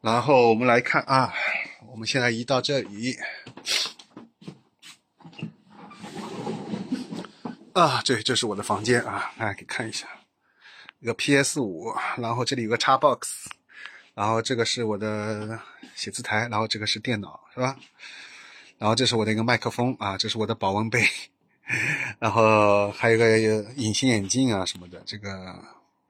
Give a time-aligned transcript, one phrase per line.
[0.00, 1.32] 然后我们来看啊，
[1.90, 3.18] 我们现在移到这里。
[7.74, 10.06] 啊，这这是我的房间啊，大家可以看一下，
[11.00, 13.44] 一个 PS 五，然后这里有个 Xbox，
[14.14, 15.60] 然后这个是我的
[15.94, 17.76] 写字台，然后这个是电脑，是吧？
[18.78, 21.06] 然后这是我的一个麦克风啊，这是我的保温杯，
[22.18, 25.62] 然后还有个隐形眼镜啊什么的，这个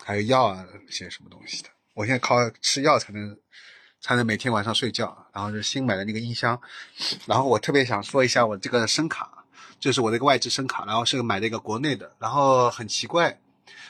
[0.02, 1.68] 还有药啊，些什么东西的。
[1.94, 3.36] 我现在靠吃药才能
[4.00, 5.26] 才能每天晚上睡觉。
[5.32, 6.60] 然后是新买的那个音箱，
[7.26, 9.30] 然后我特别想说一下我这个声卡。
[9.78, 13.40] 就是我的一个外置声卡，然后是买的一个国内的，然后很奇怪，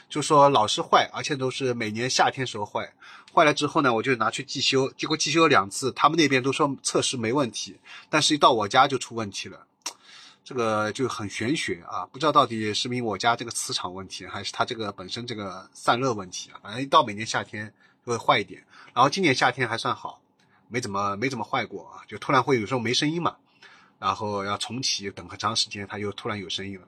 [0.07, 2.93] 就说老是坏，而且都是每年夏天时候坏。
[3.33, 7.77] 坏了之后呢，我就拿去寄修，结果寄修了两次，他们那边都说测试没问题，
[8.09, 9.67] 但是一到我家就出问题了，
[10.45, 20.21] 这个就很玄学啊，不知道到底是因为我家这个磁场问题，还是它这个本身这个散热问题啊，反正一到每年夏天会坏一点，然后今年夏天还算好，
[20.67, 23.35] 没怎么没怎么坏过啊，就突然会有时候没声音嘛。
[23.99, 26.87] 然后要重启，等很长时间，它又突然有声音了。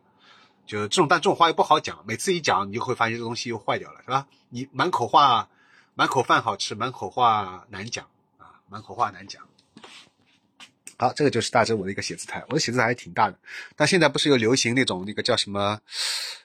[0.66, 2.04] 就这种，但这种话又不好讲。
[2.08, 4.26] 每次一讲，你就会发现这东西又坏掉了，是吧？
[4.50, 5.48] 你满口话，
[5.94, 8.08] 满口饭好吃，满口话难讲
[8.40, 9.44] 啊，满口话难讲。
[10.98, 12.44] 好，这个就是大致我的一个写字台。
[12.50, 13.38] 我的写字台还挺大的，
[13.76, 15.80] 但现在不是有流行那种那个叫什么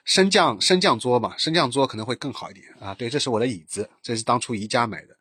[0.05, 1.35] 升降升降桌嘛？
[1.37, 2.93] 升降桌可能会更好一点啊。
[2.93, 5.15] 对，这是我的椅子，这是当初宜家买的，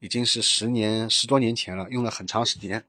[0.00, 2.84] 已经是十年十多年前了，用了很长时间。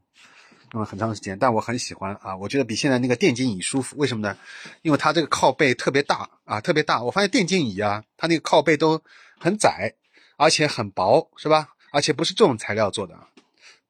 [0.74, 2.36] 用了很长时间，但我很喜欢啊！
[2.36, 3.96] 我觉得比现在那个电竞椅舒服。
[3.96, 4.36] 为什么呢？
[4.82, 7.04] 因为它这个靠背特别大啊，特别大。
[7.04, 9.00] 我发现电竞椅啊，它那个靠背都
[9.38, 9.94] 很窄，
[10.36, 11.70] 而且很薄，是吧？
[11.92, 13.16] 而且不是这种材料做的，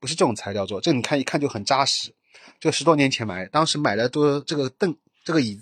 [0.03, 0.81] 不是这种材料做。
[0.81, 2.13] 这你看一看就很扎实。
[2.59, 5.61] 这十多年前买，当时买的都这个凳、这个椅、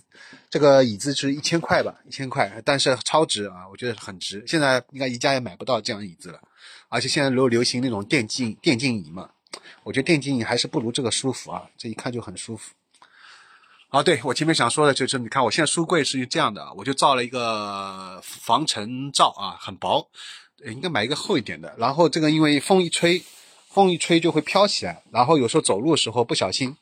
[0.50, 3.70] 这个椅子是一千块吧，一千块，但是超值啊！
[3.70, 4.44] 我觉得很值。
[4.48, 6.42] 现在应该宜家也买不到这样椅子了，
[6.90, 9.30] 而且现在流流行那种电竞电竞椅嘛。
[9.84, 12.74] 我觉得电竞椅还是不如这个舒服啊，这一看就很舒服。
[13.90, 20.10] 啊，对我前面想说的就是，你看我现在书柜是这样的，我就造了一个防尘罩啊，很薄，
[20.66, 21.76] 应该买一个厚一点的。
[21.78, 23.22] 然后这个因为风一吹，
[23.74, 26.76] 风一吹就会飘起来，然后有时候走路的时候不小心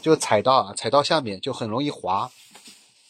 [0.00, 2.30] 就踩到啊，踩到下面就很容易滑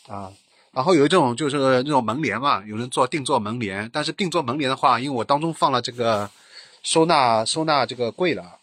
[0.09, 0.33] 啊。
[0.73, 6.31] 然后有一种就是那种门帘嘛，有人做定做门帘，但是定做门帘的话，因为我当中放了这个
[6.83, 8.57] 收纳收纳这个柜了。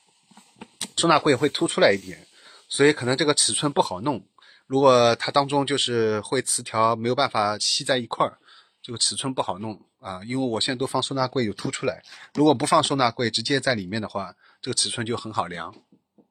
[0.96, 2.26] 收纳柜会凸出来一点，
[2.68, 4.24] 所以可能这个尺寸不好弄。
[4.66, 8.38] 如果它当中就是会磁条没有办法吸在一块儿，
[8.82, 10.22] 这个尺寸不好弄啊。
[10.24, 12.04] 因为我现在都放收纳柜有凸出来，
[12.34, 15.74] 如果不放收纳柜直接在里面的话，这个尺寸就很好量，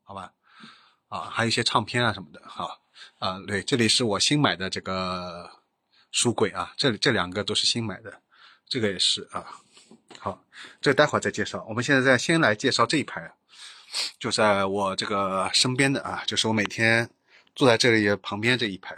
[0.03, 0.32] 好吧？
[1.09, 2.81] 啊，还有一些唱片啊什么的，好
[3.19, 3.38] 啊。
[3.47, 5.50] 对，这里是我新买的这个
[6.10, 8.21] 书柜啊，这里这两个都是新买的，
[8.69, 9.47] 这个也是啊。
[10.19, 10.43] 好，
[10.81, 11.65] 这待会儿再介绍。
[11.69, 13.33] 我们现在再先来介绍这一排。
[14.19, 17.09] 就在我这个身边的啊，就是我每天
[17.54, 18.94] 坐在这里旁边这一排，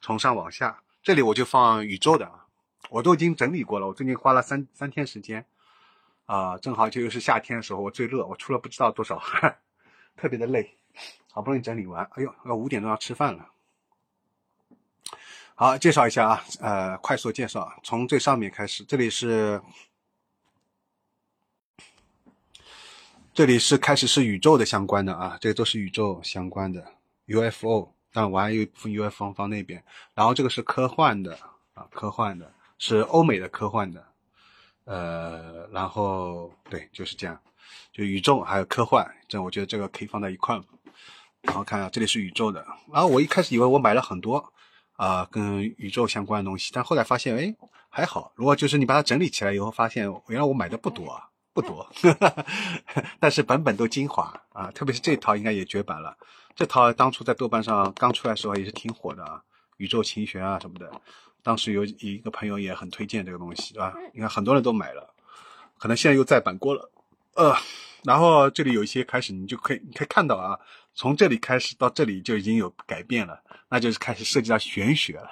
[0.00, 2.46] 从上往下，这里我就放宇宙的啊，
[2.90, 3.86] 我都已经整理过了。
[3.86, 5.44] 我最近花了三三天时间，
[6.26, 9.58] 啊，正好就又是夏天的时候，我最热，我出了不知道多少汗，
[10.16, 10.76] 特别的累，
[11.30, 13.50] 好不容易整理完，哎呦，要五点钟要吃饭了。
[15.54, 19.60] 好，介绍一下啊，呃，快速介绍，从最上面开始，这里是。
[23.34, 26.84] 这里是开始是宇宙的相关的啊，这个都是宇宙相关的
[27.26, 29.80] UFO，但我还有一部分 UFO 放那边，
[30.12, 31.38] 然后这个是科幻的
[31.72, 34.06] 啊，科幻的是欧美的科幻的，
[34.84, 37.38] 呃，然后对，就是这样，
[37.92, 40.58] 就宇宙还有科幻，这我觉得这个可以放在一块
[41.42, 44.52] 然后看啊，这里是宇宙的，然后我一开始以为我买了很多
[44.92, 47.54] 啊跟宇宙相关的东西，但后来发现哎
[47.88, 51.28] 还好，如果就是你把它整理起来以后，发现原来我买的不多啊。
[51.54, 51.84] 不多，
[53.18, 54.70] 但是本本都精华啊！
[54.70, 56.16] 特别是这套应该也绝版了。
[56.54, 59.42] 这套当初在豆瓣上刚出来的时候也是挺火的啊，
[59.78, 60.88] 宇宙琴弦啊什么的。
[61.42, 63.94] 当时有一个朋友也很推荐这个东西，对吧？
[64.12, 65.14] 你看很多人都买了，
[65.78, 66.90] 可能现在又再版过了。
[67.34, 67.56] 呃，
[68.04, 70.58] 然后这里有一些开始，你就可以你可以看到啊，
[70.94, 73.40] 从这里开始到这里就已经有改变了。
[73.70, 75.30] 那就是开始涉及到玄学了，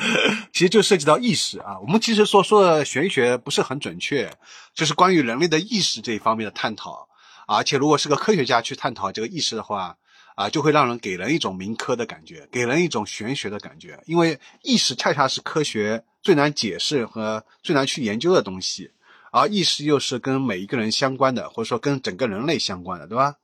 [0.52, 1.78] 其实就涉及到意识啊。
[1.80, 4.30] 我们其实所说的玄学不是很准确，
[4.74, 7.08] 就是关于人类的意识这一方面的探讨。
[7.46, 9.96] 而且如果是个科学家去探讨这个意识的话，
[10.38, 14.00] 啊，就会让人给人一种民科的感觉，给人一种玄学的感觉。
[14.06, 18.88] 因为意识恰恰是科学最难解释和最难去研究的东西，
[19.32, 23.34] 而意识又是跟每一个人相关的，或者说跟整个人类相关的，对吧？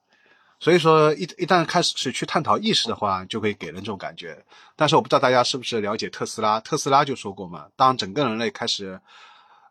[0.61, 4.45] 所以说，一一旦开始去探讨意识的话，就会给人这种感觉。
[4.77, 6.61] 但是我不知道大家是不是了解特斯拉？
[6.61, 9.01] 特斯拉就说过嘛，当整个人类开始，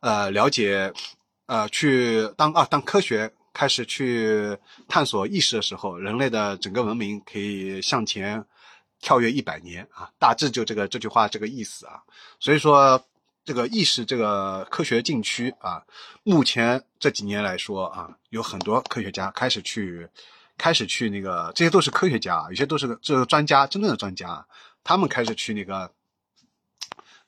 [0.01, 0.91] 呃，了解，
[1.45, 4.57] 呃，去当啊，当科学开始去
[4.87, 8.43] 探索意识的时候，人类的整个文明可以向前
[8.99, 12.01] 跳跃一百年啊，大致就这个这句话这个意思啊。
[12.39, 13.03] 所以说，
[13.45, 15.83] 这个意识这个科学禁区啊，
[16.23, 20.09] 目前这几年来说啊，有很多科学家开始去
[20.57, 24.45] 开始去那个，这些都是科学家，有些都是这个专家，真正的专家，
[24.83, 25.91] 他们开始去那个。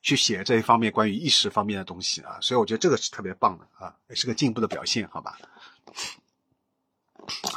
[0.01, 5.35] 去写这一方面关于意识方面的东西啊，所以我觉得这个是特别棒的啊，也是个进步的表现，好吧？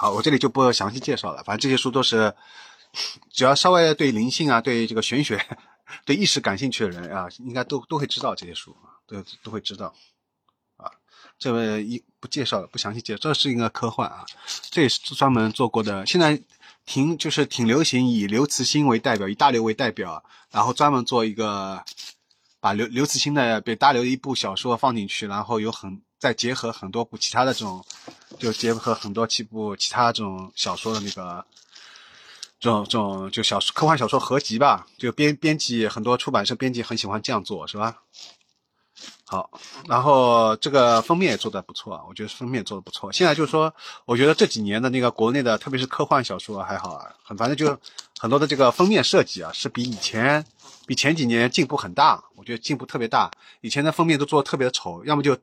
[0.01, 2.33] 好，我这里就不详细介绍了，反正这些书都是，
[3.33, 5.45] 只要稍微对灵性啊、对这个玄学、
[6.07, 8.77] 对意识感兴趣的人啊，应该都都会知道这些书，
[9.09, 9.93] 都都会知道
[10.77, 10.89] 啊。
[11.37, 14.25] 这位一不介绍了，不详细介绍，这是一个科幻啊，
[14.71, 16.41] 这也是专门做过的，现在
[16.87, 20.23] 挺就是挺流行以刘慈欣为代表，以大刘为代表，
[20.53, 21.85] 然后专门做一个。
[22.61, 27.85] 把刘刘慈欣的被大刘的一部小说放进去，然后有很再结合很多部其他的这种，
[28.39, 31.45] 就结合很多几部其他这种小说的那个，
[32.59, 37.99] 这种这种就小说科幻小说合集吧，就编编辑很多出版社编辑很喜欢这样做，是吧？
[39.25, 39.51] 好，
[39.87, 43.13] 然后这个封面也做的不错，我觉得封面做的不错。
[43.13, 43.73] 现在就是说，
[44.07, 47.79] 我觉得这几年的那个国内的，特别是科幻小说还好啊，很反正就
[48.19, 50.45] 很多的这个封面设计啊，是比以前。
[50.87, 53.31] 比前几年进步很大，我觉得进步特别大。
[53.61, 55.37] 以前的封面都做的特别的丑，要么就，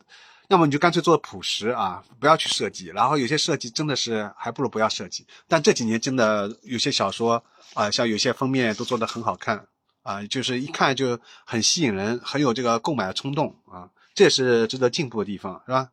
[0.49, 2.87] 要么你就干脆做的朴实啊，不要去设计。
[2.87, 5.25] 然后有些设计真的是还不如不要设计。
[5.47, 7.43] 但这几年真的有些小说
[7.73, 9.67] 啊，像有些封面都做的很好看
[10.03, 15.89] 啊，就是一看就很吸引人，很有这个购买的冲动啊，这也是值得进步的地方，是吧？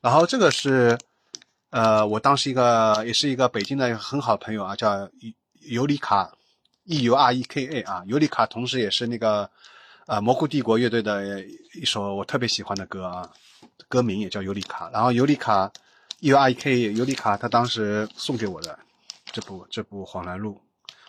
[0.00, 0.98] 然后这个是，
[1.70, 6.32] 呃，我当时一个也是一个北京的很好朋友啊，叫尤尤里卡。
[6.84, 9.48] E U R E K A 啊，尤里卡同时也是那个，
[10.06, 11.40] 呃，蘑菇帝国乐队的
[11.74, 13.30] 一首我特别喜欢的歌啊，
[13.88, 14.90] 歌名也叫尤里卡。
[14.90, 15.72] 然后尤里卡
[16.20, 18.78] U R E K 尤里卡，他当时送给我的
[19.26, 20.60] 这部这部《恍然录》，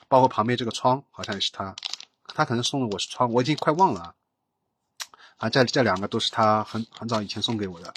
[0.08, 1.76] 包括旁边这个窗，好像也是他，
[2.28, 4.14] 他可能送的我是窗，我已经快忘了
[5.38, 5.50] 啊。
[5.50, 7.92] 这这两个都是他很很早以前送给我的，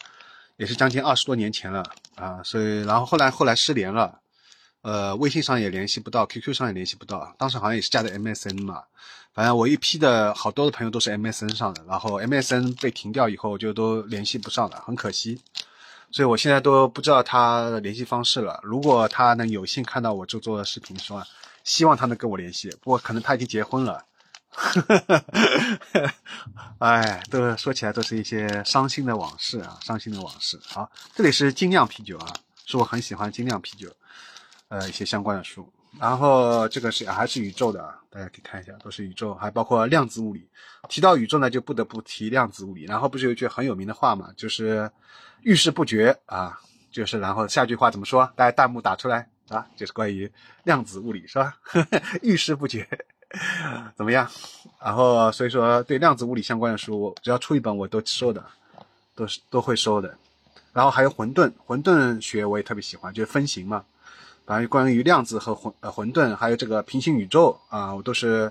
[0.57, 1.85] 也是将近二十多年前了
[2.15, 2.43] 啊。
[2.43, 4.21] 所以，然后后来后来失联了。
[4.83, 8.85] 呃，微信上也联系不到，QQ 上也联系不到，当时好像也是加的 MSN 嘛。
[9.37, 15.39] 反正我一批的好多的朋友都是 MSN 上的，然后 MSN 被停掉以后就都联系不上了，很可惜。
[16.11, 18.59] 所以我现在都不知道他的联系方式了。
[18.63, 21.23] 如果他能有幸看到我这做的视频，是吧？
[21.65, 22.71] 希望他能跟我联系。
[22.81, 24.07] 不过可能他已经结婚了。
[26.79, 30.59] 哎，都说起来都是一些伤心的往事啊，伤心的往事。
[30.65, 32.33] 好，这里是精酿啤酒啊，
[32.65, 33.93] 是我很喜欢精酿啤酒。
[34.69, 40.47] 呃，一些相关的书，然后这个是还是宇宙的啊，大家可以看一下，都是宇宙，还包括量子物理。
[40.89, 42.85] 提到宇宙呢，就不得不提量子物理。
[42.85, 44.91] 然后不是有一句很有名的话嘛，就是
[45.43, 46.61] 遇事不决啊，
[46.93, 48.31] 就是然后下句话怎么说？
[48.37, 50.31] 大家弹幕打出来啊，就是关于
[50.65, 51.57] 量子物理是吧？
[52.23, 52.87] 遇事不决，
[53.97, 54.31] 怎么样？
[54.81, 58.45] 然后所以说对量子物理相关的书，只要出一本我都收的，
[59.15, 60.17] 都是都会收的。
[60.73, 63.83] 然后还有混沌，混沌学我也特别喜欢，就是分形嘛。
[64.47, 68.51] 反正关于量子和混呃混沌，还有这个平行宇宙啊，我都是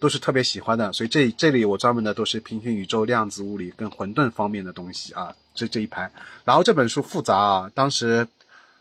[0.00, 0.92] 都是特别喜欢的。
[0.92, 6.10] 所以这这里我专门的都是平行宇宙、量子物理跟混沌方面的东西啊，这这一排。
[6.44, 8.26] 然后这本书复杂啊，当时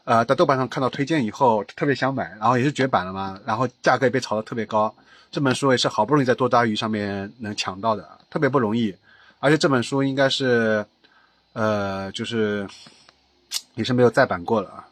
[0.03, 4.93] 呃在豆瓣上看到推荐以后特别想买，然后也是绝版了嘛，然后价格也被炒得特别高。
[5.29, 8.95] 这本书也是好不容易在多大鱼上面能抢到的，特别不容易。
[9.39, 10.83] 而且这本书应该是
[11.53, 12.67] 呃就是
[13.75, 14.86] 也是没有再版过了啊。